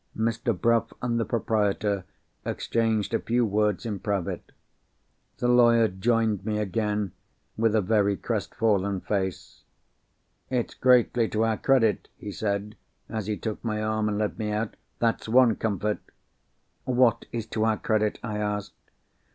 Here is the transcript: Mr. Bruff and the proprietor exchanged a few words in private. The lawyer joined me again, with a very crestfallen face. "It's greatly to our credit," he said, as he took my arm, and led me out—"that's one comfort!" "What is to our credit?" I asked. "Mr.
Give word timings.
Mr. 0.17 0.59
Bruff 0.59 0.91
and 0.99 1.19
the 1.19 1.25
proprietor 1.25 2.05
exchanged 2.43 3.13
a 3.13 3.19
few 3.19 3.45
words 3.45 3.85
in 3.85 3.99
private. 3.99 4.51
The 5.37 5.47
lawyer 5.47 5.87
joined 5.87 6.43
me 6.43 6.57
again, 6.57 7.11
with 7.55 7.75
a 7.75 7.81
very 7.83 8.17
crestfallen 8.17 9.01
face. 9.01 9.61
"It's 10.49 10.73
greatly 10.73 11.29
to 11.29 11.43
our 11.43 11.57
credit," 11.57 12.07
he 12.17 12.31
said, 12.31 12.77
as 13.09 13.27
he 13.27 13.37
took 13.37 13.63
my 13.63 13.79
arm, 13.79 14.07
and 14.09 14.17
led 14.17 14.39
me 14.39 14.49
out—"that's 14.51 15.29
one 15.29 15.55
comfort!" 15.55 15.99
"What 16.85 17.27
is 17.31 17.45
to 17.49 17.65
our 17.65 17.77
credit?" 17.77 18.17
I 18.23 18.39
asked. 18.39 18.73
"Mr. 18.83 19.27